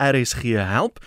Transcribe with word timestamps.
RSG 0.00 0.42
help. 0.56 0.98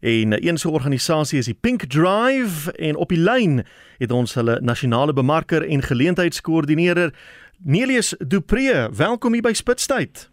En 0.00 0.46
een 0.46 0.58
so 0.58 0.68
'n 0.68 0.72
organisasie 0.72 1.38
is 1.38 1.44
die 1.44 1.58
Pink 1.60 1.84
Drive 1.84 2.72
en 2.72 2.96
op 2.96 3.08
die 3.08 3.18
lyn 3.18 3.64
het 3.98 4.10
ons 4.10 4.34
hulle 4.34 4.60
nasionale 4.60 5.12
bemarker 5.12 5.68
en 5.68 5.82
geleentheidskoördineerder 5.82 7.14
Nelius 7.62 8.14
Dupree. 8.18 8.88
Welkom 8.96 9.32
hier 9.32 9.42
by 9.42 9.52
Spitstyd. 9.52 10.30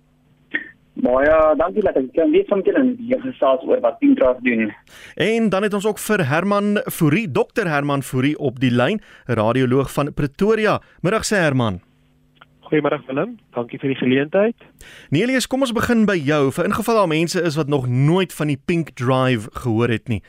Baie 0.94 1.56
dankie 1.58 1.82
dat 1.82 1.96
ek 1.96 2.10
kan 2.14 2.32
weet 2.32 2.48
van 2.48 2.62
julle 2.68 2.96
hier 2.98 3.22
gesels 3.24 3.64
oor 3.64 3.80
wat 3.80 4.00
Pink 4.00 4.18
Drive 4.20 4.42
doen. 4.44 4.74
En 5.16 5.50
dan 5.50 5.64
het 5.64 5.74
ons 5.74 5.86
ook 5.86 6.00
vir 6.00 6.28
Herman 6.28 6.82
Fourie, 6.86 7.32
Dr 7.32 7.68
Herman 7.68 8.04
Fourie 8.04 8.38
op 8.38 8.60
die 8.60 8.72
lyn, 8.72 9.02
radioloog 9.26 9.92
van 9.92 10.14
Pretoria. 10.14 10.82
Middag 11.02 11.26
sê 11.26 11.36
Herman. 11.36 11.91
Goeiemôre 12.72 13.02
Willem, 13.06 13.34
dankie 13.52 13.76
vir 13.82 13.92
die 13.92 13.98
geleentheid. 14.00 14.62
Nelius, 15.12 15.44
kom 15.44 15.66
ons 15.66 15.74
begin 15.76 16.06
by 16.08 16.14
jou. 16.16 16.54
Vir 16.56 16.70
ingeval 16.70 17.02
daar 17.02 17.10
mense 17.12 17.42
is 17.44 17.58
wat 17.60 17.68
nog 17.68 17.90
nooit 17.92 18.32
van 18.32 18.48
die 18.48 18.56
Pink 18.56 18.94
Drive 18.96 19.50
gehoor 19.66 19.92
het 19.92 20.08
nie. 20.08 20.22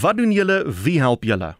Wat 0.00 0.16
doen 0.16 0.30
julle? 0.32 0.62
Wie 0.84 0.94
help 1.04 1.26
julle? 1.28 1.50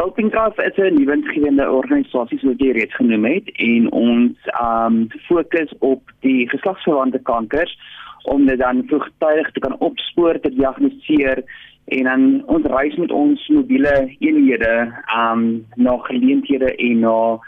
Nou 0.00 0.08
Pink 0.16 0.34
Drive 0.34 0.58
is 0.66 0.74
'n 0.82 0.98
nuwensgewende 0.98 1.70
organisasie 1.70 2.38
soos 2.38 2.58
jy 2.58 2.72
reeds 2.74 2.94
genoem 2.98 3.24
het 3.24 3.46
en 3.54 3.86
ons 3.92 4.34
um 4.62 5.06
fokus 5.28 5.70
op 5.78 6.02
die 6.26 6.48
geslagsverwante 6.50 7.18
kankers 7.22 7.78
om 8.24 8.46
dit 8.46 8.58
dan 8.58 8.82
vroegtydig 8.86 9.50
te 9.52 9.60
kan 9.60 9.78
opspoor, 9.78 10.40
te 10.40 10.50
diagnoseer 10.50 11.44
en 11.84 12.02
dan 12.02 12.42
ons 12.46 12.66
reis 12.66 12.96
met 12.96 13.12
ons 13.12 13.48
mobiele 13.48 14.16
eenhede 14.18 14.90
um 15.14 15.66
na 15.76 15.96
geleenthede 16.10 16.74
en 16.74 16.98
na 16.98 17.38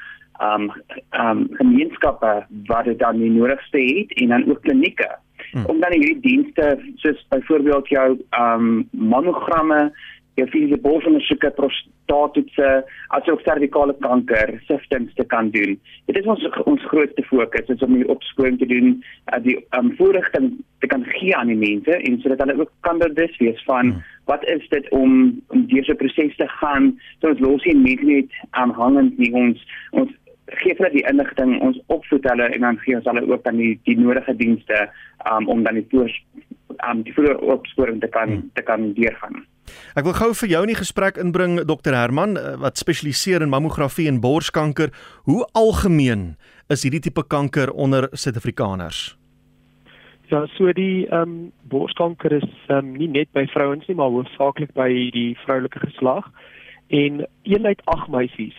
um 0.41 0.71
um 1.11 1.49
gemeenskappe 1.59 2.47
wat 2.67 2.85
dit 2.85 2.99
dan 2.99 3.19
die 3.19 3.30
nodigste 3.30 3.79
het 3.79 4.12
en 4.23 4.29
dan 4.29 4.49
ook 4.51 4.63
klinieke 4.63 5.11
hmm. 5.53 5.66
om 5.66 5.80
dan 5.80 5.93
hierdie 5.93 6.21
dienste 6.21 6.79
soos 6.97 7.27
byvoorbeeld 7.29 7.89
jou 7.89 8.09
um 8.41 8.89
mammogramme 8.91 9.91
jou 10.41 10.47
fisiese 10.49 10.79
borsondersoeke 10.80 11.51
prostaattoetse 11.57 12.69
asook 13.16 13.43
servikale 13.45 13.95
kanker 14.05 14.52
siftings 14.69 15.15
te 15.19 15.27
kan 15.32 15.51
doen. 15.55 15.77
Dit 16.09 16.21
is 16.21 16.29
ons 16.30 16.45
ons 16.71 16.87
grootste 16.93 17.25
fokus 17.29 17.73
is 17.75 17.85
om 17.87 17.97
hier 17.99 18.13
opsporing 18.15 18.59
te 18.60 18.69
doen 18.71 18.93
uh, 19.32 19.41
die 19.45 19.59
um 19.77 19.93
voorligting 19.99 20.52
te 20.85 20.91
kan 20.93 21.04
gee 21.16 21.35
aan 21.37 21.52
die 21.52 21.59
mense 21.60 21.99
en 21.99 22.21
sodat 22.23 22.45
hulle 22.45 22.60
ook 22.63 22.73
kan 22.87 23.02
bewus 23.02 23.37
wees 23.43 23.60
van 23.69 23.93
hmm. 23.93 24.07
wat 24.30 24.47
is 24.54 24.65
dit 24.73 24.88
om 24.97 25.13
om 25.54 25.66
deur 25.73 25.85
so 25.85 25.93
'n 25.93 26.02
proses 26.04 26.37
te 26.37 26.49
gaan. 26.60 26.95
So 27.21 27.35
ons 27.35 27.45
los 27.45 27.65
hier 27.65 27.77
net 27.77 28.02
net 28.02 28.41
aanhangend 28.51 29.19
nie 29.19 29.32
ons 29.35 29.66
ons 29.91 30.16
gee 30.59 30.74
hulle 30.79 30.90
die 30.95 31.04
inligting, 31.09 31.59
ons 31.65 31.79
opvoed 31.87 32.26
hulle 32.29 32.48
en 32.54 32.66
dan 32.66 32.79
gee 32.84 32.96
ons 32.96 33.06
hulle 33.09 33.23
ook 33.29 33.45
dan 33.45 33.60
die 33.60 33.74
die 33.88 33.98
nodige 33.98 34.34
dienste 34.37 34.88
um, 35.30 35.48
om 35.48 35.62
dan 35.65 35.79
die 35.80 35.87
toers 35.92 36.16
um 36.88 37.02
die 37.04 37.15
vroeë 37.15 37.38
opsporing 37.54 38.01
te 38.01 38.09
kan 38.09 38.29
hmm. 38.29 38.51
te 38.54 38.65
kan 38.66 38.92
deurgaan. 38.96 39.45
Ek 39.95 40.07
wil 40.07 40.16
gou 40.16 40.32
vir 40.42 40.51
jou 40.51 40.62
in 40.66 40.73
die 40.73 40.80
gesprek 40.80 41.18
inbring 41.20 41.60
Dr 41.68 41.95
Herman 41.95 42.37
eh, 42.38 42.57
wat 42.62 42.80
spesialiseer 42.80 43.45
in 43.45 43.52
mammografie 43.52 44.09
en 44.10 44.20
borskanker. 44.23 44.90
Hoe 45.29 45.45
algemeen 45.54 46.34
is 46.70 46.82
hierdie 46.87 47.02
tipe 47.07 47.23
kanker 47.23 47.70
onder 47.70 48.09
Suid-Afrikaners? 48.12 49.14
Ja, 50.30 50.45
so 50.54 50.73
die 50.73 51.07
ehm 51.10 51.23
um, 51.23 51.38
borskanker 51.70 52.32
is 52.32 52.51
ehm 52.68 52.79
um, 52.79 52.96
nie 52.98 53.10
net 53.10 53.30
by 53.35 53.46
vrouens 53.51 53.87
nie, 53.87 53.98
maar 53.98 54.12
hoofsaaklik 54.14 54.74
by 54.79 54.90
die 55.14 55.32
vroulike 55.45 55.82
geslag 55.82 56.30
en 56.90 57.24
een 57.46 57.66
uit 57.66 57.82
8 57.85 58.10
meisies 58.10 58.59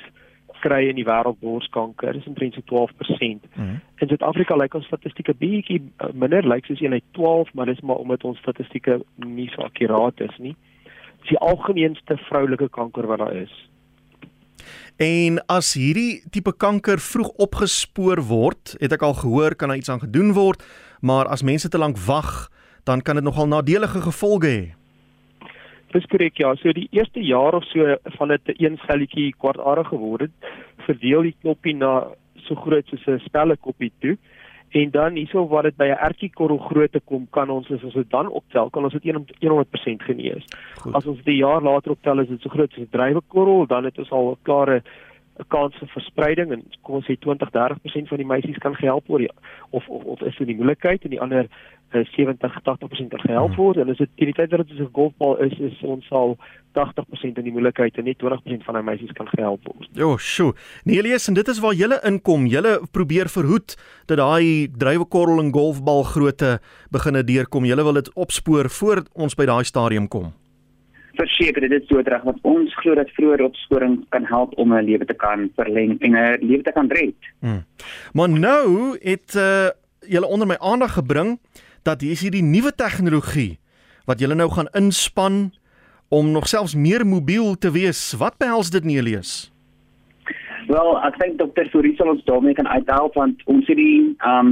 kry 0.61 0.85
in 0.89 0.97
die 0.99 1.05
wêreld 1.07 1.39
borskanker, 1.41 2.13
dis 2.17 2.27
omtrent 2.29 2.57
so 2.57 2.63
12%. 2.69 3.19
Mm 3.19 3.39
-hmm. 3.55 3.79
In 4.01 4.07
Suid-Afrika 4.07 4.55
lyk 4.55 4.73
ons 4.77 4.85
statistieke 4.85 5.33
bietjie 5.33 5.81
uh, 5.81 6.11
minder, 6.13 6.47
lyk 6.47 6.65
soos 6.65 6.81
1 6.81 6.93
uit 6.93 7.03
12, 7.17 7.53
maar 7.53 7.65
dis 7.65 7.81
maar 7.81 8.01
omdat 8.01 8.23
ons 8.23 8.39
statistieke 8.39 9.01
nie 9.15 9.49
so 9.49 9.61
akkuraat 9.61 10.19
is 10.19 10.37
nie. 10.37 10.55
Dis 11.21 11.29
die 11.29 11.37
algemeenste 11.37 12.17
vroulike 12.17 12.69
kanker 12.69 13.07
wat 13.07 13.19
daar 13.19 13.35
is. 13.35 13.53
En 15.01 15.39
as 15.47 15.73
hierdie 15.73 16.21
tipe 16.29 16.53
kanker 16.53 16.99
vroeg 16.99 17.29
opgespoor 17.41 18.21
word, 18.21 18.75
het 18.79 18.93
ek 18.93 19.01
al 19.01 19.13
gehoor 19.13 19.55
kan 19.55 19.69
daar 19.69 19.77
iets 19.77 19.89
aan 19.89 20.03
gedoen 20.03 20.33
word, 20.33 20.63
maar 21.01 21.25
as 21.25 21.41
mense 21.41 21.69
te 21.69 21.77
lank 21.77 21.97
wag, 21.97 22.49
dan 22.83 23.01
kan 23.01 23.15
dit 23.15 23.23
nogal 23.23 23.47
nadelige 23.47 24.01
gevolge 24.01 24.47
hê. 24.47 24.80
Dis 25.91 26.05
korrek 26.07 26.37
ja, 26.37 26.55
so 26.55 26.71
die 26.71 26.87
eerste 26.91 27.19
jaar 27.19 27.53
of 27.53 27.63
so 27.63 27.95
van 28.17 28.27
dit 28.27 28.47
'n 28.47 28.63
een 28.63 28.77
selletjie 28.87 29.33
kwartaardig 29.37 29.87
geword 29.87 30.21
het, 30.21 30.31
verdeel 30.87 31.21
die 31.21 31.35
knoppie 31.41 31.75
na 31.75 32.07
so 32.35 32.55
groot 32.55 32.87
soos 32.87 33.07
'n 33.07 33.19
spellekoppie 33.19 33.91
toe. 33.99 34.17
En 34.71 34.91
dan 34.91 35.15
hierso 35.15 35.47
wat 35.47 35.63
dit 35.63 35.75
by 35.75 35.85
'n 35.85 36.03
ertjiekorrel 36.07 36.57
grootte 36.57 36.99
kom, 36.99 37.27
kan 37.29 37.49
ons 37.49 37.71
as 37.71 37.83
ons 37.83 37.93
dit 37.93 38.09
dan 38.09 38.27
optel, 38.29 38.69
kan 38.69 38.83
ons 38.83 38.93
dit 38.93 39.03
100% 39.03 40.01
genees. 40.03 40.45
Goed. 40.75 40.93
As 40.93 41.05
ons 41.05 41.17
dit 41.17 41.33
'n 41.33 41.37
jaar 41.37 41.61
later 41.61 41.91
optel, 41.91 42.19
is 42.19 42.27
dit 42.27 42.41
so 42.41 42.49
groot 42.49 42.71
soos 42.71 42.83
'n 42.83 42.89
drywekorrel, 42.91 43.67
dan 43.67 43.83
het 43.83 43.97
ons 43.97 44.11
al 44.11 44.31
'n 44.31 44.37
klare 44.43 44.81
'n 45.39 45.47
kans 45.47 45.75
vir 45.79 45.87
verspreiding 45.87 46.51
en 46.51 46.63
kom 46.81 46.95
ons 46.95 47.05
sê 47.05 47.17
20-30% 47.19 48.07
van 48.07 48.17
die 48.17 48.25
meisies 48.25 48.57
kan 48.57 48.75
gehelp 48.75 49.07
word 49.07 49.21
ja. 49.21 49.33
of 49.69 49.87
of 49.89 50.03
of 50.03 50.21
is 50.21 50.37
dit 50.37 50.47
die 50.47 50.55
moontlikheid 50.55 51.03
en 51.03 51.09
die 51.09 51.21
ander 51.21 51.47
70-80% 51.91 53.11
kan 53.11 53.19
gehelp 53.19 53.55
word 53.55 53.77
en 53.77 53.89
as 53.89 53.97
dit 53.97 54.09
teen 54.15 54.31
die 54.31 54.37
tyd 54.37 54.49
dat 54.49 54.67
dit 54.67 54.79
'n 54.79 54.89
golfbal 54.93 55.37
is 55.43 55.59
is 55.59 55.83
ons 55.83 56.05
sal 56.07 56.37
80% 56.73 57.37
in 57.37 57.43
die 57.43 57.51
moontlikheid 57.51 57.97
en 57.97 58.03
net 58.03 58.17
20% 58.17 58.63
van 58.63 58.75
die 58.75 58.83
meisies 58.83 59.11
kan 59.11 59.27
gehelp 59.27 59.59
word. 59.67 59.89
Jo, 59.93 60.17
sjoe. 60.17 60.53
Nee, 60.83 61.01
lees 61.01 61.27
en 61.27 61.33
dit 61.33 61.47
is 61.47 61.59
waar 61.59 61.73
julle 61.73 61.99
inkom. 62.07 62.45
Julle 62.45 62.79
probeer 62.91 63.29
verhoed 63.29 63.75
dat 64.05 64.17
daai 64.17 64.67
drywekorrel 64.77 65.39
en 65.43 65.51
golfbal 65.53 66.03
grootte 66.03 66.59
beginne 66.91 67.23
deurkom. 67.23 67.65
Julle 67.65 67.83
wil 67.83 67.99
dit 67.99 68.13
opspoor 68.13 68.69
voor 68.69 69.03
ons 69.13 69.35
by 69.35 69.45
daai 69.45 69.63
stadium 69.63 70.07
kom. 70.07 70.31
Verseker 71.19 71.61
dit 71.61 71.71
is 71.71 71.87
so 71.89 71.99
reg 71.99 72.23
want 72.23 72.39
ons 72.47 72.73
glo 72.79 72.95
dat 72.95 73.11
vroeë 73.17 73.43
opsporing 73.43 73.99
kan 74.09 74.25
help 74.25 74.55
om 74.57 74.73
'n 74.73 74.85
lewe 74.85 75.05
te 75.05 75.13
kan 75.13 75.49
verleng 75.55 75.99
en 75.99 76.15
'n 76.15 76.39
lewe 76.41 76.63
te 76.63 76.71
kan 76.71 76.87
red. 76.87 77.19
Hmm. 77.39 77.63
Maar 78.13 78.29
nou 78.29 78.97
het 79.01 79.35
uh, 79.35 79.69
julle 80.07 80.27
onder 80.27 80.47
my 80.47 80.55
aandag 80.59 80.93
gebring 80.93 81.39
dat 81.83 82.01
hier 82.01 82.11
is 82.11 82.21
hierdie 82.21 82.45
nuwe 82.45 82.71
tegnologie 82.75 83.59
wat 84.09 84.19
julle 84.19 84.35
nou 84.35 84.49
gaan 84.51 84.69
inspann 84.77 85.51
om 86.09 86.31
nog 86.31 86.47
selfs 86.47 86.75
meer 86.75 87.05
mobiel 87.07 87.55
te 87.55 87.71
wees. 87.71 88.13
Wat 88.19 88.37
behels 88.37 88.69
dit 88.73 88.83
nie 88.83 89.01
lees? 89.01 89.51
Wel, 90.67 90.89
ek 91.07 91.17
dink 91.19 91.39
dokter 91.39 91.69
Fourie 91.71 91.95
sal 91.97 92.11
ons 92.13 92.25
daarmee 92.27 92.57
kan 92.57 92.67
uithelp 92.67 93.15
want 93.19 93.41
ons 93.45 93.67
het 93.67 93.79
die 93.79 94.13
ehm 94.19 94.51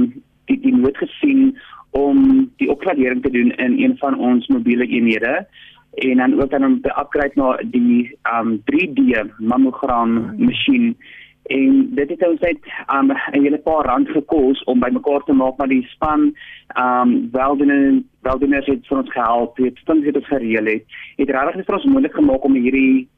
die 0.50 0.58
die 0.60 0.74
nood 0.74 0.96
gesien 0.98 1.52
om 1.94 2.48
die 2.58 2.70
opgradering 2.70 3.22
te 3.22 3.30
doen 3.30 3.52
in 3.62 3.76
een 3.78 3.96
van 3.98 4.16
ons 4.18 4.46
mobiele 4.50 4.86
eenhede 4.86 5.46
en 5.94 6.16
dan 6.16 6.40
ook 6.40 6.50
dan 6.50 6.64
om 6.64 6.80
te 6.80 6.90
upgrade 6.98 7.34
na 7.34 7.56
die 7.64 8.18
um 8.32 8.62
3D 8.70 9.26
mammogram 9.38 10.34
masjien 10.38 10.96
en 11.42 11.94
dit 11.94 12.08
het 12.08 12.26
ons 12.26 12.40
net 12.40 12.58
um 12.94 13.10
'n 13.10 13.42
hele 13.42 13.58
paar 13.58 13.84
rand 13.84 14.08
gekos 14.08 14.64
om 14.64 14.80
bymekaar 14.80 15.22
te 15.24 15.32
maak 15.32 15.56
maar 15.56 15.68
die 15.68 15.86
span 15.88 16.34
um 16.78 17.30
weldoener 17.32 18.02
weldoeners 18.22 18.66
het 18.66 18.86
vir 18.86 18.98
ons 18.98 19.12
gehelp 19.12 19.56
het 19.56 19.76
span 19.76 20.02
het 20.04 20.14
dit 20.14 20.24
gereël 20.24 20.66
het 20.66 20.84
het 21.16 21.30
regtig 21.30 21.56
net 21.56 21.66
vir 21.66 21.74
ons 21.74 21.84
moontlik 21.84 22.14
gemaak 22.14 22.44
om 22.44 22.54
hierdie 22.54 23.08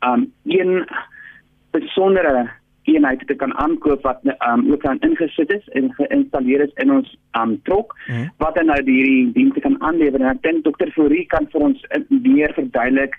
um 0.00 0.32
een 0.44 0.86
besondere 1.70 2.50
eenheid 2.82 3.26
te 3.26 3.34
kan 3.34 3.54
aankoop 3.54 4.02
wat 4.02 4.20
um 4.24 4.72
ook 4.72 4.84
aan 4.84 5.00
ingesit 5.00 5.52
is 5.52 5.68
en 5.68 5.92
geïnstalleer 5.94 6.60
is 6.60 6.72
in 6.74 6.92
ons 6.92 7.18
um 7.40 7.60
trok 7.62 7.96
hmm. 8.06 8.30
wat 8.36 8.54
dan 8.54 8.66
nou 8.66 8.82
hierdie 8.84 9.32
dienste 9.32 9.60
kan 9.60 9.82
aanlewer 9.82 10.20
en 10.20 10.30
ek 10.34 10.42
dink 10.42 10.64
dokter 10.64 10.90
Fourie 10.90 11.26
kan 11.26 11.46
vir 11.52 11.60
ons 11.60 11.86
meer 12.08 12.52
verduidelik 12.52 13.16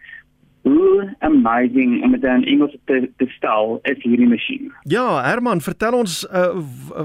hoe 0.62 1.16
amazing 1.20 2.04
om 2.04 2.12
dit 2.12 2.24
in 2.24 2.46
Engels 2.46 2.76
te, 2.86 3.10
te 3.18 3.28
stel 3.38 3.80
is 3.90 4.04
hierdie 4.04 4.30
masjien. 4.30 4.70
Ja, 4.84 5.24
Herman, 5.24 5.62
vertel 5.62 5.98
ons 5.98 6.22
uh, 6.30 6.54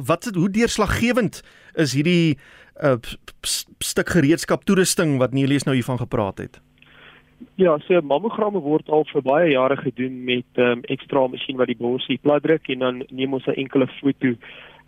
wat 0.06 0.28
hoe 0.34 0.50
deurslaggewend 0.50 1.42
is 1.74 1.94
hierdie 1.96 2.36
uh, 2.84 2.96
stuk 3.80 4.12
gereedskap 4.12 4.64
toerusting 4.64 5.16
wat 5.18 5.32
Nelies 5.32 5.64
nou 5.64 5.76
hiervan 5.76 5.98
gepraat 5.98 6.38
het. 6.38 6.60
Ja, 7.60 7.78
so 7.84 8.00
mammogramme 8.00 8.60
word 8.64 8.88
al 8.92 9.04
vir 9.10 9.24
baie 9.24 9.50
jare 9.52 9.76
gedoen 9.76 10.24
met 10.24 10.48
'n 10.56 10.60
um, 10.60 10.80
ekstra 10.92 11.26
masjien 11.26 11.56
wat 11.56 11.68
die 11.68 11.76
borsie 11.76 12.18
plat 12.22 12.42
druk 12.42 12.68
en 12.68 12.78
dan 12.78 13.04
neem 13.10 13.32
ons 13.32 13.46
'n 13.46 13.60
enkele 13.60 13.88
foto 14.00 14.36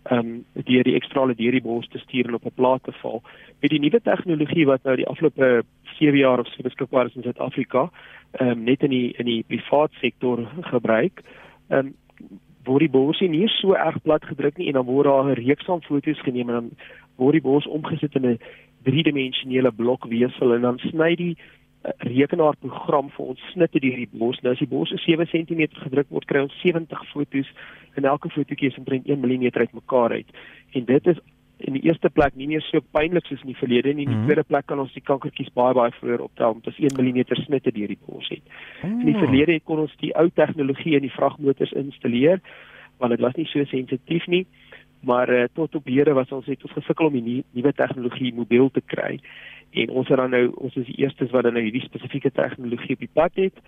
ehm 0.03 0.19
um, 0.19 0.45
deur 0.53 0.83
die 0.83 0.95
ekstrale 0.95 1.35
deur 1.35 1.51
die 1.51 1.61
bors 1.61 1.87
te 1.87 1.99
stuur 1.99 2.27
en 2.27 2.33
op 2.33 2.45
'n 2.45 2.55
plaat 2.55 2.83
te 2.83 2.91
val. 3.01 3.21
Met 3.59 3.71
die 3.71 3.79
nuwe 3.79 4.01
tegnologie 4.01 4.65
wat 4.65 4.83
nou 4.83 4.95
die 4.95 5.07
afgelope 5.07 5.63
7 5.99 6.17
jaar 6.17 6.39
of 6.39 6.47
so 6.47 6.63
beskikbaar 6.63 7.05
is 7.05 7.15
in 7.15 7.23
Suid-Afrika, 7.23 7.91
ehm 8.31 8.49
um, 8.49 8.63
net 8.63 8.83
in 8.83 8.89
die 8.89 9.13
in 9.17 9.25
die 9.25 9.43
privaat 9.47 9.91
sektor 10.01 10.47
gebruik, 10.61 11.21
ehm 11.67 11.85
um, 11.85 11.93
word 12.63 12.79
die 12.79 12.93
borsie 12.93 13.29
nie 13.29 13.47
so 13.47 13.73
erg 13.73 14.01
plat 14.03 14.25
gedruk 14.25 14.57
nie 14.57 14.67
en 14.67 14.73
dan 14.73 14.85
word 14.85 15.05
daar 15.05 15.29
'n 15.31 15.41
reeks 15.41 15.65
van 15.65 15.81
foto's 15.81 16.21
geneem 16.21 16.49
en 16.49 16.55
dan 16.55 16.71
word 17.15 17.33
die 17.33 17.41
bors 17.41 17.67
omgesit 17.67 18.15
in 18.15 18.25
'n 18.25 18.39
driedimensionele 18.83 19.71
blokweefsel 19.71 20.53
en 20.53 20.61
dan 20.61 20.77
sny 20.79 21.15
die 21.15 21.37
rekenaarprogram 21.81 23.09
vir 23.15 23.25
ons 23.33 23.43
snitte 23.53 23.79
deur 23.79 23.97
die 24.01 24.09
bos. 24.11 24.39
Nou 24.43 24.53
as 24.53 24.61
die 24.61 24.69
bos 24.69 24.91
7 25.05 25.27
cm 25.31 25.67
gedruk 25.85 26.09
word, 26.11 26.27
kry 26.27 26.43
ons 26.43 26.55
70 26.63 27.03
fotos 27.13 27.51
en 27.97 28.07
elke 28.09 28.31
fotootjie 28.33 28.71
is 28.71 28.79
omtrent 28.79 29.07
1 29.07 29.19
mm 29.19 29.49
uitmekaar 29.55 30.17
uit. 30.19 30.39
En 30.75 30.85
dit 30.85 31.07
is 31.13 31.21
in 31.59 31.75
die 31.75 31.83
eerste 31.87 32.09
plek 32.09 32.35
nie 32.39 32.47
meer 32.47 32.63
so 32.63 32.79
pynlik 32.95 33.25
soos 33.27 33.41
in 33.43 33.51
die 33.51 33.59
verlede 33.59 33.93
nie. 33.93 34.05
In 34.05 34.11
die 34.11 34.15
mm 34.15 34.19
-hmm. 34.19 34.27
tweede 34.27 34.43
plek 34.43 34.65
kan 34.65 34.79
ons 34.79 34.93
die 34.93 35.03
kankertjies 35.03 35.53
baie 35.53 35.73
baie 35.73 35.91
vroeër 35.91 36.21
optel 36.21 36.51
omdat 36.51 36.67
ons 36.67 36.79
1 36.79 36.95
mm 36.99 37.23
snitte 37.43 37.71
deur 37.71 37.87
die 37.87 37.99
bors 38.05 38.29
het. 38.29 38.43
In 38.83 39.05
die 39.05 39.15
oh. 39.15 39.19
verlede 39.19 39.59
kon 39.59 39.79
ons 39.79 39.95
die 39.99 40.15
ou 40.15 40.29
tegnologie 40.29 40.95
in 40.95 41.01
die 41.07 41.17
vragmotors 41.17 41.71
installeer 41.71 42.41
want 42.97 43.11
dit 43.11 43.19
was 43.19 43.35
nie 43.35 43.45
so 43.45 43.63
sensitief 43.63 44.27
nie. 44.27 44.47
Maar 44.99 45.29
uh, 45.29 45.43
tot 45.53 45.75
op 45.75 45.85
hede 45.87 46.13
was 46.13 46.31
ons 46.31 46.45
het 46.45 46.63
ons 46.63 46.73
gesukkel 46.73 47.05
om 47.05 47.13
die 47.13 47.43
nuwe 47.51 47.73
tegnologie 47.73 48.33
mobiel 48.33 48.69
te 48.71 48.81
kry. 48.85 49.19
En 49.71 49.89
ons 49.89 50.07
het 50.07 50.17
dan 50.17 50.33
nou 50.33 50.45
ons 50.55 50.75
is 50.75 50.85
die 50.85 50.97
eerstes 51.03 51.31
wat 51.31 51.43
dan 51.43 51.53
nou 51.53 51.63
hierdie 51.63 51.85
spesifieke 51.85 52.31
tegnologie 52.31 52.97
op 52.97 53.05
die 53.05 53.13
pad 53.13 53.31
het 53.35 53.61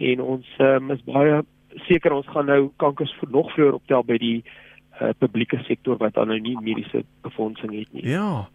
en 0.00 0.20
ons 0.22 0.46
um, 0.58 0.90
is 0.94 1.02
baie 1.04 1.42
seker 1.86 2.12
ons 2.12 2.28
gaan 2.30 2.48
nou 2.50 2.70
kankers 2.82 3.12
nog 3.30 3.52
vroeër 3.54 3.78
optel 3.78 4.04
by 4.06 4.16
die 4.18 4.38
uh, 4.42 5.10
publieke 5.18 5.60
sektor 5.66 5.98
wat 6.00 6.14
dan 6.14 6.30
nou 6.32 6.38
nie 6.42 6.56
mediese 6.62 7.04
befondsing 7.22 7.74
het 7.78 7.92
nie. 7.92 8.06
Ja. 8.10 8.48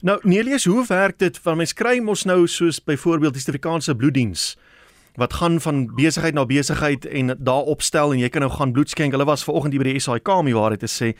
Nou 0.00 0.18
Nelies, 0.22 0.66
hoe 0.66 0.84
werk 0.88 1.18
dit 1.22 1.38
van 1.44 1.60
mens 1.62 1.74
kry 1.76 1.98
mos 2.02 2.24
nou 2.24 2.46
soos 2.50 2.80
byvoorbeeld 2.82 3.36
die 3.36 3.42
Suid-Afrikaanse 3.44 3.96
bloeddiens 3.96 4.54
wat 5.16 5.32
gaan 5.40 5.60
van 5.60 5.86
besigheid 5.96 6.34
na 6.34 6.46
besigheid 6.46 7.06
en 7.06 7.34
daar 7.38 7.68
opstel 7.72 8.12
en 8.12 8.18
jy 8.20 8.28
kan 8.28 8.44
nou 8.44 8.52
gaan 8.52 8.72
bloed 8.72 8.90
skenk. 8.90 9.12
Hulle 9.12 9.28
was 9.28 9.44
vanoggend 9.44 9.72
hier 9.72 9.82
by 9.82 9.92
die 9.92 10.00
SAIK 10.00 10.28
om 10.28 10.50
die 10.50 10.56
waarheid 10.56 10.84
te 10.84 10.90
sê. 10.90 11.12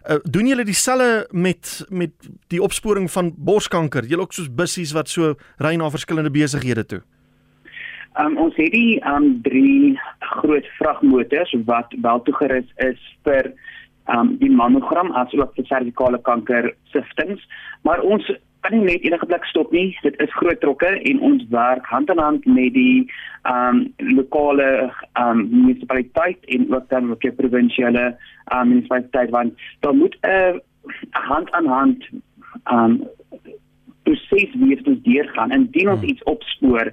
Uh, 0.00 0.16
doen 0.24 0.46
julle 0.48 0.64
dieselfde 0.64 1.26
met 1.30 1.86
met 1.90 2.28
die 2.48 2.62
opsporing 2.62 3.10
van 3.10 3.34
borskanker? 3.36 4.06
Julle 4.08 4.22
ook 4.22 4.32
soos 4.32 4.48
bussies 4.48 4.94
wat 4.96 5.08
so 5.08 5.34
ry 5.58 5.74
na 5.76 5.90
verskillende 5.90 6.30
besighede 6.30 6.86
toe? 6.86 7.02
Um, 8.18 8.38
ons 8.38 8.56
het 8.56 8.72
die 8.72 8.98
um, 9.06 9.36
drie 9.42 9.98
groot 10.40 10.66
vragmotors 10.78 11.52
wat 11.66 11.92
wel 12.02 12.22
toegerus 12.22 12.66
is 12.86 13.02
vir 13.26 13.52
um, 14.10 14.34
die 14.40 14.50
mammogram 14.50 15.12
as 15.20 15.34
ook 15.36 15.54
vir 15.54 15.68
servikale 15.68 16.18
kanker 16.26 16.72
siftings, 16.94 17.44
maar 17.86 18.02
ons 18.02 18.26
kan 18.60 18.72
nie 18.76 18.84
net 18.84 19.04
enige 19.04 19.26
plek 19.26 19.44
stop 19.44 19.72
nie. 19.72 19.98
Dit 20.02 20.18
is 20.20 20.34
groot 20.34 20.60
trokke 20.60 20.90
en 21.10 21.20
ons 21.20 21.44
werk 21.50 21.86
hand 21.86 22.10
aan 22.10 22.18
hand 22.18 22.46
met 22.46 22.74
die 22.74 23.10
um 23.48 23.86
lokale 23.96 24.90
um 25.20 25.46
munisipaliteit 25.50 26.44
en 26.56 26.74
ook 26.74 26.88
dan 26.88 27.10
ook 27.10 27.20
die 27.20 27.32
provinsiale 27.32 28.16
um 28.54 28.68
munisipaliteit 28.68 29.30
want 29.30 29.52
daar 29.80 29.94
moet 29.94 30.16
'n 30.22 30.28
uh, 30.28 30.54
hand 31.10 31.50
aan 31.50 31.66
hand 31.66 32.08
um 32.72 33.08
proses 34.10 34.50
wees 34.62 34.82
ons 34.84 35.02
deurgaan 35.06 35.54
indien 35.56 35.88
ons 35.92 36.02
hmm. 36.02 36.10
iets 36.12 36.26
opspoor 36.32 36.86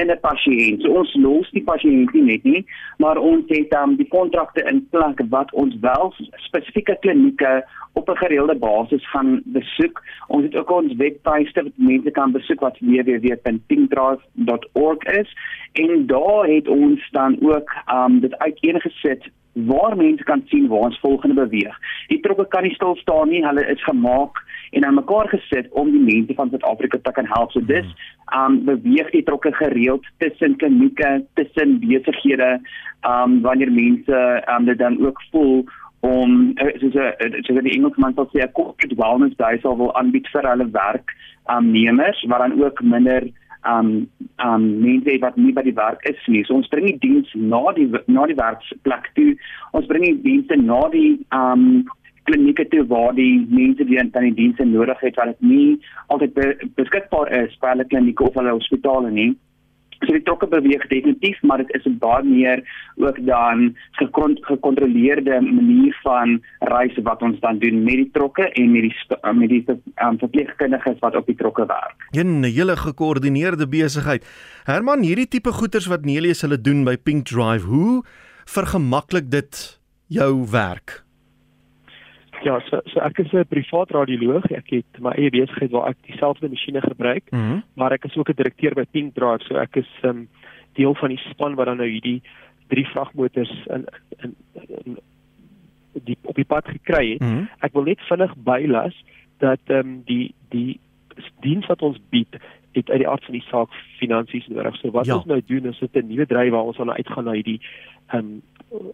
in 0.00 0.06
'n 0.10 0.20
pasiënt. 0.20 0.78
So 0.82 0.88
ons 1.00 1.10
los 1.14 1.48
die 1.56 1.66
pasiënt 1.70 2.10
nie 2.14 2.26
net 2.30 2.42
nie, 2.44 2.62
maar 2.98 3.18
ons 3.18 3.44
het 3.48 3.70
dan 3.70 3.88
um, 3.90 3.96
die 3.96 4.08
kontrakte 4.08 4.62
in 4.70 4.88
plek 4.90 5.20
wat 5.30 5.52
ons 5.52 5.74
wel 5.80 6.14
spesifieke 6.48 6.96
klinieke 7.00 7.64
op 7.92 8.10
'n 8.10 8.16
gereelde 8.22 8.54
basis 8.54 9.10
gaan 9.10 9.42
besoek. 9.44 10.02
Ons 10.26 10.42
het 10.44 10.56
ook 10.56 10.70
ons 10.70 10.94
webtuiste 10.94 11.62
wat 11.62 11.72
mense 11.76 12.10
kan 12.10 12.32
besoek 12.32 12.60
wat 12.60 12.78
www.pinkdrive.org 12.78 15.02
is 15.20 15.36
en 15.72 16.06
daar 16.06 16.46
het 16.46 16.68
ons 16.68 17.10
dan 17.10 17.36
ook 17.40 17.74
um 17.94 18.20
dit 18.20 18.38
uiteengesit 18.38 19.30
waar 19.54 19.96
mense 19.96 20.24
kan 20.24 20.42
sien 20.46 20.68
waar 20.68 20.88
ons 20.88 21.00
volgende 21.00 21.34
beweeg. 21.34 21.76
Die 22.08 22.20
troppe 22.20 22.46
kan 22.48 22.62
nie 22.62 22.74
stil 22.74 22.96
staan 22.96 23.28
nie. 23.28 23.44
Hulle 23.46 23.66
is 23.66 23.84
gemaak 23.84 24.42
en 24.70 24.84
aan 24.84 24.94
mekaar 24.94 25.28
gesit 25.28 25.70
om 25.70 25.90
die 25.90 26.02
mense 26.02 26.34
van 26.34 26.50
Suid-Afrika 26.50 26.98
te 27.02 27.12
kan 27.12 27.26
help. 27.26 27.52
So 27.52 27.60
dis 27.60 27.86
um 28.36 28.64
beweeg 28.64 29.10
die 29.14 29.22
trokke 29.22 29.52
gereeld 29.52 30.06
tussen 30.18 30.56
klinieke, 30.56 31.24
tussen 31.34 31.78
besighede, 31.80 32.58
um 33.06 33.40
wanneer 33.42 33.72
mense 33.72 34.20
um 34.56 34.64
dit 34.64 34.78
dan 34.78 34.98
ook 35.06 35.22
voel 35.30 35.64
om 36.04 36.52
eh, 36.54 36.74
soos 36.80 36.94
'n 36.94 37.42
soos 37.46 37.62
die 37.62 37.76
Engelsman 37.76 38.14
sal 38.14 38.28
sê 38.32 38.42
'n 38.42 38.52
corporate 38.52 38.96
wellness 38.96 39.36
day 39.36 39.58
sal 39.58 39.76
wil 39.76 39.94
aanbied 39.94 40.28
vir 40.32 40.48
hulle 40.50 40.68
werk 40.70 41.14
aannemers, 41.44 42.22
um, 42.22 42.28
maar 42.28 42.38
dan 42.38 42.64
ook 42.64 42.82
minder 42.82 43.22
um 43.64 44.08
um 44.44 44.64
mense 44.82 45.18
wat 45.20 45.36
nie 45.36 45.52
by 45.52 45.62
die 45.66 45.76
werk 45.76 46.04
is 46.08 46.20
nie. 46.28 46.44
So 46.44 46.54
ons 46.54 46.70
bring 46.72 46.86
die 46.86 46.98
diens 47.02 47.30
na 47.34 47.72
die 47.76 47.88
na 48.06 48.26
die 48.30 48.38
werksplek 48.38 49.10
toe. 49.18 49.34
Ons 49.72 49.88
bring 49.90 50.04
die 50.04 50.16
dienste 50.24 50.58
na 50.60 50.80
die 50.92 51.18
um 51.32 51.84
klinieke 52.24 52.64
toe 52.72 52.84
waar 52.88 53.12
die 53.16 53.44
mense 53.50 53.84
die 53.84 54.00
dan 54.00 54.28
die 54.28 54.36
dienste 54.36 54.64
nodig 54.64 55.00
het 55.04 55.16
wat 55.20 55.34
dit 55.34 55.48
nie 55.50 55.80
altyd 56.08 56.34
be, 56.34 56.46
beskikbaar 56.78 57.32
is 57.42 57.56
by 57.60 57.74
hulle 57.74 57.88
klinieke 57.90 58.24
of 58.24 58.38
hulle 58.40 58.56
hospitale 58.56 59.10
nie. 59.10 59.32
So 60.00 60.12
die 60.12 60.22
trokke 60.22 60.46
beweeg 60.50 60.86
definitief, 60.90 61.38
maar 61.42 61.62
dit 61.62 61.70
is 61.78 61.86
baie 62.02 62.24
meer 62.24 62.62
ook 62.96 63.18
dan 63.26 63.76
gekontroleerde 64.00 65.40
manier 65.40 65.96
van 66.02 66.40
reis 66.58 66.98
wat 67.02 67.22
ons 67.22 67.40
dan 67.40 67.58
doen 67.58 67.82
met 67.84 68.02
die 68.02 68.10
trokke 68.12 68.48
en 68.48 68.72
met 68.72 68.88
die 68.88 68.92
met 69.34 69.48
die 69.48 69.64
um, 70.02 70.18
verpleegkundiges 70.18 70.98
wat 71.00 71.16
op 71.16 71.26
die 71.26 71.36
trokke 71.36 71.66
werk. 71.66 71.94
'n 72.10 72.44
hele 72.44 72.76
gekoördineerde 72.76 73.68
besigheid. 73.68 74.26
Herman, 74.64 75.02
hierdie 75.02 75.28
tipe 75.28 75.52
goeders 75.52 75.86
wat 75.86 76.04
Nelius 76.04 76.42
hulle 76.42 76.60
doen 76.60 76.84
by 76.84 76.96
Pink 76.96 77.26
Drive, 77.26 77.66
hoe 77.66 78.02
vergemaklik 78.44 79.30
dit 79.30 79.80
jou 80.06 80.46
werk? 80.50 81.03
Ja, 82.42 82.60
so, 82.68 82.80
so 82.84 83.00
ek 83.00 83.18
is 83.18 83.32
'n 83.32 83.46
privaat 83.48 83.90
radioloog. 83.90 84.50
Ek 84.50 84.70
het 84.70 85.00
my 85.00 85.10
eie 85.10 85.30
besigheid 85.30 85.70
waar 85.70 85.88
ek 85.88 85.96
dieselfde 86.06 86.48
masjiene 86.48 86.80
gebruik, 86.80 87.30
mm 87.30 87.38
-hmm. 87.38 87.62
maar 87.74 87.92
ek 87.92 88.04
is 88.04 88.16
ook 88.16 88.28
'n 88.28 88.36
direkteur 88.36 88.74
by 88.74 88.84
Pink 88.90 89.14
Drive, 89.14 89.44
so 89.44 89.54
ek 89.56 89.76
is 89.76 89.90
um, 90.02 90.28
deel 90.72 90.94
van 90.94 91.08
die 91.08 91.22
span 91.30 91.54
wat 91.54 91.66
dan 91.66 91.76
nou 91.76 91.88
hierdie 91.88 92.22
drie 92.68 92.86
vragmotors 92.86 93.66
in 93.66 93.84
in, 94.22 94.34
in 94.84 94.98
die 95.92 96.16
op 96.22 96.34
die 96.34 96.44
pad 96.44 96.68
gekry 96.68 97.12
het. 97.12 97.20
Mm 97.20 97.28
-hmm. 97.28 97.48
Ek 97.60 97.72
wil 97.72 97.82
net 97.82 98.00
vinnig 98.00 98.34
bylas 98.36 99.04
dat 99.38 99.60
ehm 99.66 99.78
um, 99.78 100.02
die 100.04 100.34
die 100.48 100.80
diens 101.40 101.66
wat 101.66 101.82
ons 101.82 101.98
bied 102.10 102.32
het 102.72 102.90
uit 102.90 102.98
die 102.98 103.08
aard 103.08 103.24
van 103.24 103.32
die 103.32 103.46
saak 103.48 103.70
finansies 103.98 104.46
nodig. 104.46 104.76
So 104.76 104.90
wat 104.90 105.06
ja. 105.06 105.16
ons 105.16 105.24
nou 105.24 105.40
doen 105.46 105.66
is 105.66 105.78
dit 105.78 105.96
'n 105.96 106.06
nuwe 106.06 106.26
dryf 106.26 106.50
waar 106.50 106.70
ons 106.70 106.80
aan 106.80 106.92
uitgaan 106.92 107.24
na 107.24 107.32
hierdie 107.32 107.60
ehm 108.06 108.18
um, 108.18 108.42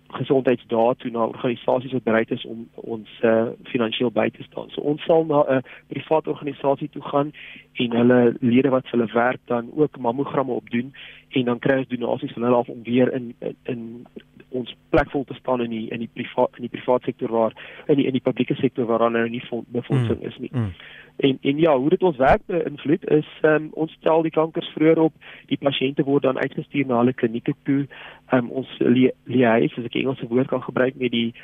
gesondheidsdae 0.06 0.94
toe 0.96 1.10
na 1.10 1.26
organisasies 1.26 1.92
wat 1.92 2.02
bereid 2.02 2.30
is 2.30 2.44
om 2.44 2.68
ons 2.74 3.08
uh, 3.22 3.46
finansiëel 3.72 4.12
by 4.12 4.28
te 4.30 4.42
staan. 4.42 4.68
So 4.70 4.80
ons 4.80 5.04
sal 5.04 5.24
na 5.24 5.44
'n 5.48 5.62
private 5.88 6.30
organisasie 6.30 6.88
toe 6.88 7.02
gaan 7.02 7.32
en 7.72 7.96
hulle 7.96 8.36
lede 8.40 8.68
wat 8.68 8.88
vir 8.88 8.98
hulle 8.98 9.12
werk 9.12 9.40
dan 9.44 9.70
ook 9.74 9.98
mammogramme 9.98 10.52
opdoen 10.52 10.94
en 11.28 11.44
dan 11.44 11.58
kry 11.58 11.78
ons 11.78 11.88
donasies 11.88 12.32
van 12.32 12.42
hulle 12.42 12.56
af 12.56 12.68
om 12.68 12.82
weer 12.82 13.12
in 13.12 13.34
in, 13.38 13.56
in 13.62 14.06
ons 14.50 14.76
plek 14.90 15.10
vol 15.10 15.24
te 15.24 15.34
staan 15.34 15.62
in 15.64 15.70
die 15.70 15.88
in 15.94 16.02
die 16.04 16.10
privaat 16.12 16.56
in 16.58 16.66
die 16.66 16.72
private 16.72 17.04
sektor 17.04 17.30
waar 17.34 17.54
in 17.86 18.00
die 18.00 18.06
in 18.06 18.16
die 18.16 18.24
publieke 18.24 18.54
sektor 18.54 18.86
waar 18.86 18.98
daar 18.98 19.10
nou 19.10 19.28
nie 19.28 19.42
befondsing 19.68 20.20
mm, 20.20 20.26
is 20.26 20.38
nie. 20.38 20.50
Mm. 20.52 20.72
En 21.16 21.38
en 21.40 21.58
ja, 21.58 21.76
hoe 21.78 21.88
dit 21.88 22.02
ons 22.02 22.16
werk 22.16 22.42
beïnvloed 22.46 23.04
is 23.10 23.28
um, 23.42 23.68
ons 23.72 23.92
stel 23.92 24.22
die 24.22 24.34
kankers 24.34 24.68
vroeër 24.74 24.98
op. 24.98 25.14
Die 25.52 25.58
pasiënte 25.60 26.04
word 26.08 26.22
dan 26.22 26.40
uitgestuur 26.40 26.86
na 26.86 27.02
hulle 27.02 27.12
klinieke 27.12 27.54
toe. 27.68 27.86
Um, 28.32 28.50
ons 28.50 28.70
liaise, 28.80 29.76
as 29.76 29.88
ek 29.90 29.98
Engelse 30.00 30.28
woord 30.30 30.48
kan 30.48 30.64
gebruik 30.64 30.96
met 30.96 31.12
die 31.12 31.34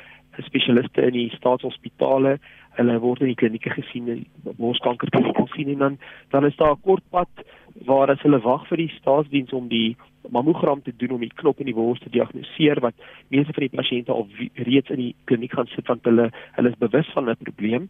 spesialiste 0.45 1.05
in 1.05 1.13
die 1.13 1.29
staatshospitale. 1.35 2.37
Hulle 2.77 2.97
word 3.01 3.21
in 3.25 3.33
die 3.33 3.37
klinieke 3.37 3.73
gesien, 3.73 4.25
borskanker 4.57 5.13
kliniek 5.13 5.37
gesien 5.45 5.75
en 5.75 5.85
dan 5.85 5.99
dan 6.33 6.45
is 6.45 6.57
daar 6.57 6.73
'n 6.73 6.81
kort 6.81 7.03
pad 7.09 7.45
waar 7.85 8.09
as 8.11 8.21
hulle 8.21 8.41
wag 8.41 8.67
vir 8.67 8.77
die 8.77 8.93
staatsdiens 8.97 9.53
om 9.53 9.67
die 9.67 9.95
mammogram 10.31 10.81
te 10.81 10.93
doen 10.97 11.11
om 11.11 11.19
die 11.19 11.33
knop 11.35 11.59
in 11.59 11.65
die 11.65 11.75
bors 11.75 11.99
te 11.99 12.09
diagnoseer 12.09 12.79
wat 12.79 12.93
meeste 13.29 13.53
van 13.53 13.67
die 13.67 13.77
pasiënte 13.77 14.11
al 14.11 14.27
reeds 14.53 14.89
in 14.89 15.01
die 15.03 15.15
kliniek 15.25 15.53
gaan 15.53 15.67
sit 15.67 15.87
want 15.87 16.03
hulle 16.03 16.31
hulle 16.57 16.69
is 16.69 16.83
bewus 16.83 17.11
van 17.13 17.29
'n 17.29 17.43
probleem 17.43 17.89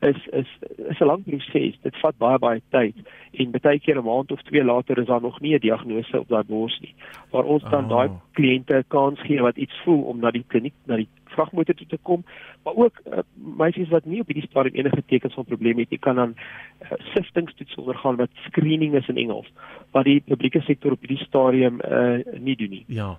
is 0.00 0.16
is 0.32 0.46
is 0.88 1.00
'n 1.00 1.04
lang 1.04 1.24
proses. 1.24 1.74
Dit 1.82 1.96
vat 1.96 2.16
baie 2.18 2.38
baie 2.38 2.60
tyd 2.70 2.94
en 3.32 3.50
baie 3.50 3.78
keer 3.78 3.98
'n 3.98 4.04
maand 4.04 4.32
of 4.32 4.42
twee 4.42 4.64
later 4.64 4.98
is 4.98 5.06
daar 5.06 5.20
nog 5.20 5.40
nie 5.40 5.54
'n 5.54 5.60
diagnose 5.60 6.20
op 6.20 6.28
daai 6.28 6.44
bors 6.44 6.80
nie. 6.80 6.94
Waar 7.30 7.44
ons 7.44 7.62
dan 7.62 7.84
oh. 7.84 7.88
daai 7.90 8.10
kliënte 8.32 8.84
kans 8.88 9.20
gee 9.20 9.40
wat 9.40 9.56
iets 9.56 9.80
voel 9.84 10.02
om 10.02 10.20
na 10.20 10.30
die 10.30 10.44
kliniek 10.46 10.74
na 10.84 10.96
die 10.96 11.08
vragmotor 11.36 11.76
toe 11.78 11.86
te 11.92 12.00
kom, 12.02 12.24
maar 12.64 12.74
ook 12.74 13.00
uh, 13.04 13.22
meisies 13.60 13.92
wat 13.92 14.08
nie 14.08 14.20
op 14.24 14.32
hierdie 14.32 14.48
stadium 14.48 14.80
enige 14.80 15.04
tekens 15.06 15.36
van 15.38 15.48
probleme 15.48 15.84
het 15.84 15.94
nie, 15.94 16.00
kan 16.02 16.16
dan 16.20 16.34
uh, 16.36 16.98
siftingstoets 17.12 17.78
ondergaan 17.82 18.16
wat 18.16 18.42
screening 18.48 18.96
is 18.98 19.08
in 19.12 19.20
Engels, 19.20 19.52
wat 19.96 20.08
die 20.08 20.20
publieke 20.26 20.60
sektor 20.66 20.96
op 20.96 21.06
hierdie 21.06 21.24
stadium 21.24 21.80
uh, 21.84 22.18
nie 22.40 22.56
doen 22.56 22.70
nie. 22.70 22.84
Ja. 22.88 23.14